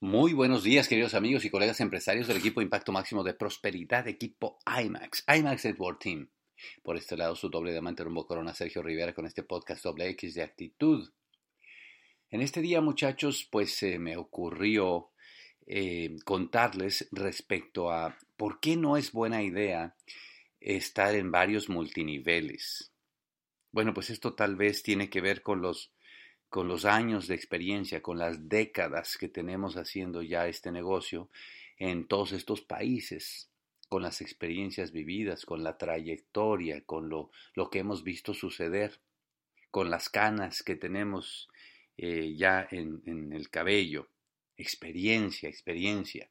[0.00, 4.60] Muy buenos días, queridos amigos y colegas empresarios del equipo Impacto Máximo de Prosperidad, equipo
[4.64, 6.30] IMAX, IMAX Network Team.
[6.84, 10.34] Por este lado, su doble diamante rumbo corona, Sergio Rivera, con este podcast doble X
[10.34, 11.10] de actitud.
[12.30, 15.10] En este día, muchachos, pues se me ocurrió
[15.66, 19.96] eh, contarles respecto a por qué no es buena idea
[20.60, 22.92] estar en varios multiniveles.
[23.72, 25.92] Bueno, pues esto tal vez tiene que ver con los
[26.48, 31.28] con los años de experiencia, con las décadas que tenemos haciendo ya este negocio
[31.78, 33.50] en todos estos países,
[33.88, 39.00] con las experiencias vividas, con la trayectoria, con lo, lo que hemos visto suceder,
[39.70, 41.48] con las canas que tenemos
[41.96, 44.08] eh, ya en, el cabello.
[44.56, 46.30] Experiencia, experiencia.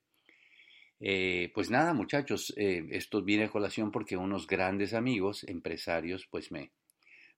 [0.99, 6.51] Eh, pues nada, muchachos, eh, esto viene a colación porque unos grandes amigos, empresarios, pues
[6.51, 6.71] me,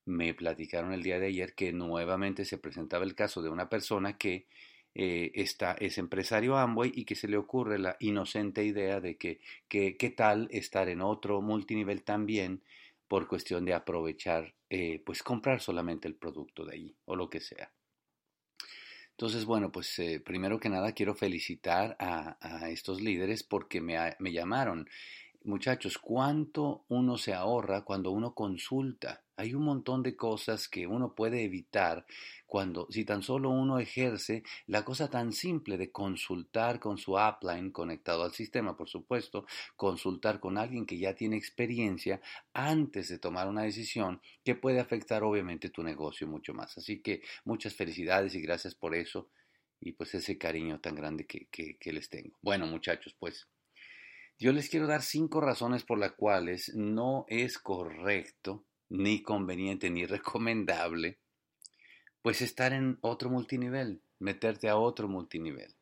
[0.09, 4.17] me platicaron el día de ayer que nuevamente se presentaba el caso de una persona
[4.17, 4.47] que
[4.95, 9.39] eh, está, es empresario Amway y que se le ocurre la inocente idea de que
[9.69, 12.63] qué tal estar en otro multinivel también
[13.07, 17.39] por cuestión de aprovechar, eh, pues comprar solamente el producto de allí o lo que
[17.39, 17.71] sea.
[19.11, 23.97] Entonces, bueno, pues eh, primero que nada quiero felicitar a, a estos líderes porque me,
[24.19, 24.87] me llamaron
[25.43, 29.23] muchachos, cuánto uno se ahorra cuando uno consulta.
[29.37, 32.05] Hay un montón de cosas que uno puede evitar
[32.45, 37.71] cuando, si tan solo uno ejerce la cosa tan simple de consultar con su upline
[37.71, 39.45] conectado al sistema, por supuesto,
[39.77, 42.19] consultar con alguien que ya tiene experiencia
[42.53, 46.77] antes de tomar una decisión que puede afectar obviamente tu negocio mucho más.
[46.77, 49.29] Así que muchas felicidades y gracias por eso
[49.79, 52.37] y pues ese cariño tan grande que, que les tengo.
[52.41, 53.47] Bueno, muchachos, pues
[54.39, 60.05] yo les quiero dar cinco razones por las cuales no es correcto, ni conveniente, ni
[60.05, 61.19] recomendable,
[62.21, 65.75] pues estar en otro multinivel, meterte a otro multinivel.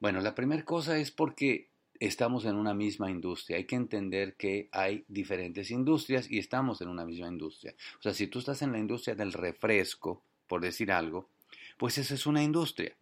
[0.00, 3.58] Bueno, la primera cosa es porque estamos en una misma industria.
[3.58, 7.74] Hay que entender que hay diferentes industrias y estamos en una misma industria.
[7.98, 11.28] O sea, si tú estás en la industria del refresco, por decir algo,
[11.76, 12.96] pues esa es una industria.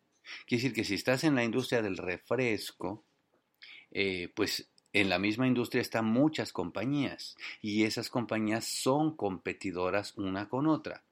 [0.46, 3.04] Quiere decir que si estás en la industria del refresco,
[3.90, 10.48] eh, pues en la misma industria están muchas compañías y esas compañías son competidoras una
[10.48, 11.02] con otra.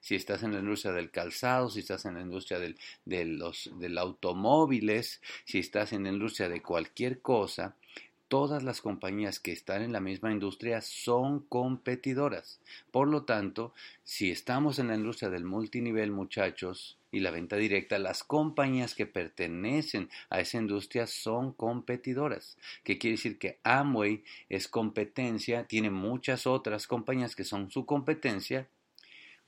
[0.00, 3.70] Si estás en la industria del calzado, si estás en la industria del, de los
[3.78, 7.76] del automóviles, si estás en la industria de cualquier cosa,
[8.34, 12.58] todas las compañías que están en la misma industria son competidoras.
[12.90, 13.72] Por lo tanto,
[14.02, 19.06] si estamos en la industria del multinivel, muchachos, y la venta directa, las compañías que
[19.06, 22.58] pertenecen a esa industria son competidoras.
[22.82, 23.38] ¿Qué quiere decir?
[23.38, 28.66] Que Amway es competencia, tiene muchas otras compañías que son su competencia,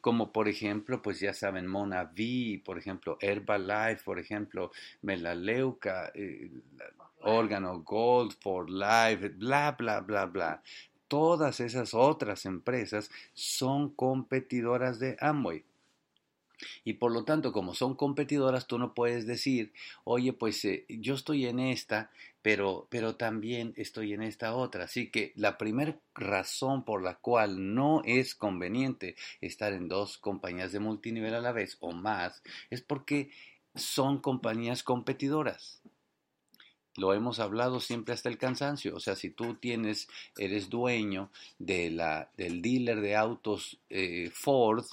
[0.01, 4.71] como por ejemplo, pues ya saben, Mona V, por ejemplo, Herbalife, por ejemplo,
[5.03, 6.53] Melaleuca, eh,
[7.27, 10.63] Órgano Gold for Life, bla, bla, bla, bla.
[11.09, 15.65] Todas esas otras empresas son competidoras de Amway.
[16.85, 19.73] Y por lo tanto, como son competidoras, tú no puedes decir,
[20.05, 22.11] oye, pues eh, yo estoy en esta,
[22.43, 24.85] pero, pero también estoy en esta otra.
[24.85, 30.73] Así que la primera razón por la cual no es conveniente estar en dos compañías
[30.73, 33.31] de multinivel a la vez o más es porque
[33.75, 35.83] son compañías competidoras
[36.97, 38.95] lo hemos hablado siempre hasta el cansancio.
[38.95, 44.85] O sea, si tú tienes, eres dueño de la, del dealer de autos eh, Ford,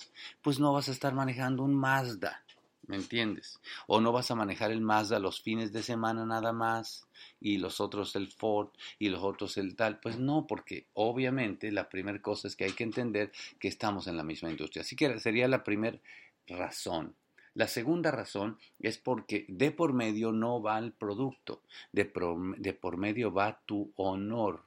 [0.41, 2.43] pues no vas a estar manejando un Mazda,
[2.87, 3.59] ¿me entiendes?
[3.87, 7.07] O no vas a manejar el Mazda los fines de semana nada más
[7.39, 9.99] y los otros el Ford y los otros el tal.
[9.99, 14.17] Pues no, porque obviamente la primera cosa es que hay que entender que estamos en
[14.17, 14.81] la misma industria.
[14.81, 15.99] Así que sería la primera
[16.47, 17.15] razón.
[17.55, 23.31] La segunda razón es porque de por medio no va el producto, de por, medio
[23.31, 24.63] va tu honor,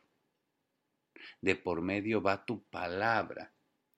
[1.40, 3.52] de por medio va tu palabra.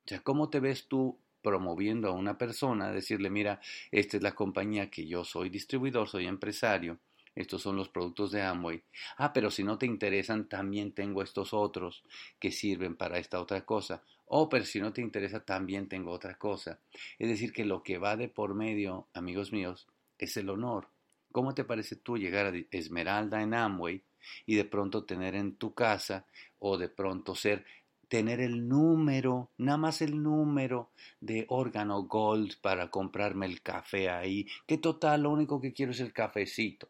[0.06, 3.60] O sea, ¿cómo te ves tú promoviendo a una persona, decirle, mira,
[3.90, 6.98] esta es la compañía que yo soy distribuidor, soy empresario,
[7.38, 8.82] estos son los productos de Amway.
[9.16, 12.02] Ah, pero si no te interesan, también tengo estos otros
[12.40, 14.02] que sirven para esta otra cosa.
[14.26, 16.80] Oh, pero si no te interesa, también tengo otra cosa.
[17.16, 19.86] Es decir, que lo que va de por medio, amigos míos,
[20.18, 20.88] es el honor.
[21.30, 24.02] ¿Cómo te parece tú llegar a Esmeralda en Amway
[24.44, 26.26] y de pronto tener en tu casa
[26.58, 27.64] o de pronto ser
[28.08, 34.48] tener el número, nada más el número de órgano gold para comprarme el café ahí,
[34.66, 36.88] que total lo único que quiero es el cafecito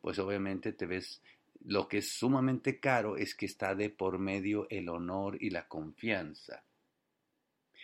[0.00, 1.22] pues obviamente te ves,
[1.64, 5.68] lo que es sumamente caro es que está de por medio el honor y la
[5.68, 6.64] confianza.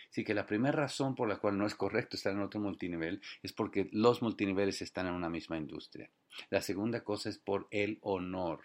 [0.09, 3.21] Así que la primera razón por la cual no es correcto estar en otro multinivel
[3.43, 6.09] es porque los multiniveles están en una misma industria.
[6.49, 8.61] La segunda cosa es por el honor.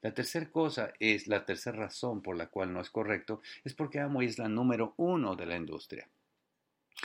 [0.00, 4.00] La tercera cosa es, la tercera razón por la cual no es correcto, es porque
[4.00, 6.08] Amway es la número uno de la industria.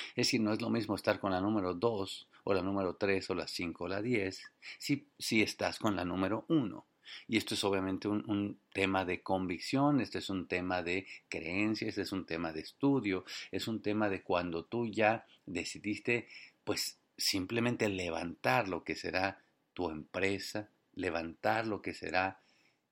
[0.10, 3.30] Es decir, no es lo mismo estar con la número 2 o la número 3
[3.30, 4.42] o la 5 o la 10
[4.80, 6.86] si, si estás con la número 1.
[7.28, 11.90] Y esto es obviamente un, un, tema de convicción, este es un tema de creencias,
[11.90, 16.30] este es un tema de estudio, es un tema de cuando tú ya decidiste,
[16.64, 19.42] pues simplemente levantar lo que será
[19.74, 22.40] tu empresa, levantar lo que será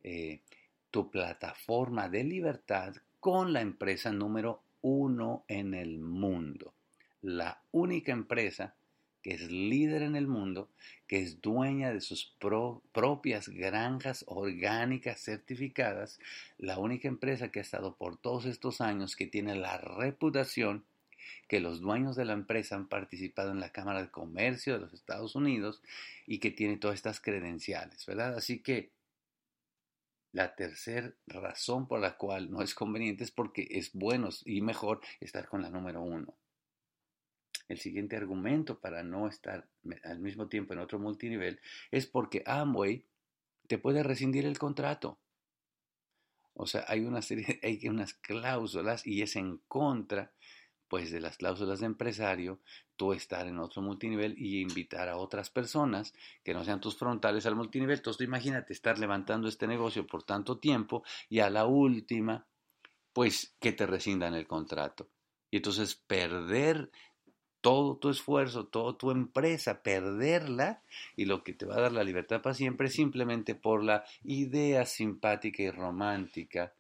[0.04, 0.42] eh,
[0.92, 6.74] tu plataforma de libertad con la empresa número uno en el mundo.
[7.22, 8.76] La única empresa
[9.26, 10.70] que es líder en el mundo,
[11.08, 16.20] que es dueña de sus propias granjas orgánicas certificadas,
[16.60, 20.86] la única empresa que ha estado por todos estos años, que tiene la reputación
[21.48, 24.94] que los dueños de la empresa han participado en la Cámara de Comercio de los
[24.94, 25.82] Estados Unidos
[26.28, 28.36] y que tiene todas estas credenciales, ¿verdad?
[28.36, 28.92] Así que
[30.34, 35.02] la tercera razón por la cual no es conveniente es porque es bueno y mejor
[35.20, 36.36] estar con la número uno.
[37.68, 39.68] El siguiente argumento para no estar
[40.04, 41.60] al mismo tiempo en otro multinivel
[41.92, 43.06] es porque Amway
[43.68, 45.20] te puede rescindir el contrato.
[46.54, 50.32] O sea, hay una serie, hay unas cláusulas y es en contra
[50.88, 52.60] pues de las cláusulas de empresario,
[52.96, 56.14] tú estar en otro multinivel y invitar a otras personas
[56.44, 57.98] que no sean tus frontales al multinivel.
[57.98, 62.46] Entonces imagínate estar levantando este negocio por tanto tiempo y a la última,
[63.14, 65.10] pues que te rescindan el contrato.
[65.50, 66.92] Y entonces perder
[67.66, 70.84] todo tu esfuerzo, toda tu empresa, perderla
[71.16, 74.86] y lo que te va a dar la libertad para siempre simplemente por la idea
[74.86, 76.76] simpática y romántica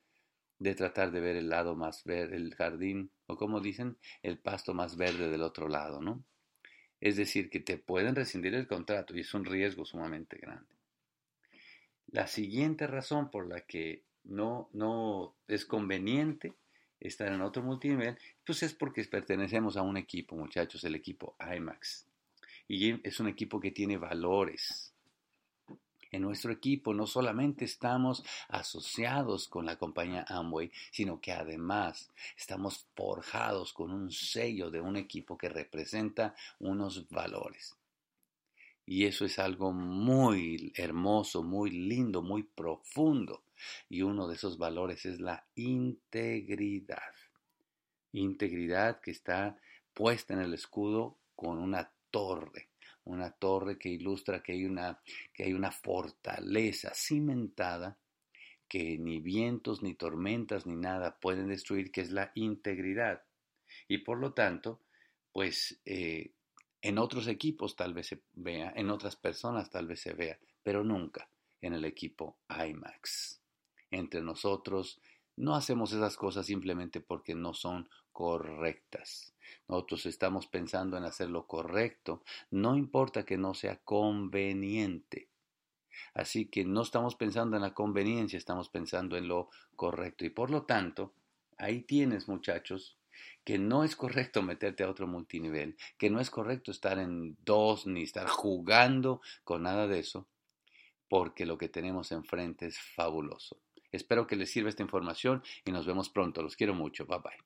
[0.60, 4.76] de tratar de ver el lado más verde, el jardín, o como dicen, el pasto
[4.76, 6.24] más verde del otro lado, ¿no?
[7.02, 10.70] Es decir, que te pueden rescindir el contrato y es un riesgo sumamente grande.
[12.12, 16.54] La siguiente razón por la que no, no es conveniente
[17.00, 22.06] estar en otro multinivel, pues es porque pertenecemos a un equipo, muchachos, el equipo IMAX.
[22.68, 24.96] Y es un equipo que tiene valores,
[26.16, 32.88] en nuestro equipo no solamente estamos asociados con la compañía Amway, sino que además estamos
[32.96, 37.76] forjados con un sello de un equipo que representa unos valores.
[38.86, 43.42] Y eso es algo muy hermoso, muy lindo, muy profundo.
[43.90, 47.14] Y uno de esos valores es la integridad.
[48.12, 49.60] Integridad que está
[49.94, 52.70] puesta en el escudo con una torre
[53.06, 55.00] una torre que ilustra que hay una,
[55.34, 57.98] que hay una fortaleza cimentada
[58.68, 63.24] que ni vientos, ni tormentas, ni nada pueden destruir, que es la integridad.
[63.88, 64.82] Y por lo tanto,
[65.32, 66.34] pues eh,
[66.82, 70.84] en otros equipos tal vez se vea, en otras personas tal vez se vea, pero
[70.84, 71.30] nunca
[71.62, 73.40] en el equipo IMAX.
[73.92, 75.00] Entre nosotros
[75.36, 79.34] no hacemos esas cosas simplemente porque no son correctas.
[79.68, 85.30] Nosotros estamos pensando en hacer lo correcto, no importa que no sea conveniente.
[86.14, 90.26] Así que no estamos pensando en la conveniencia, estamos pensando en lo correcto.
[90.26, 91.14] Y por lo tanto,
[91.58, 92.98] ahí tienes muchachos
[93.44, 97.86] que no es correcto meterte a otro multinivel, que no es correcto estar en dos
[97.88, 100.28] ni estar jugando con nada de eso,
[101.08, 103.58] porque lo que tenemos enfrente es fabuloso.
[103.96, 106.42] Espero que les sirva esta información y nos vemos pronto.
[106.42, 107.06] Los quiero mucho.
[107.06, 107.40] Bye bye.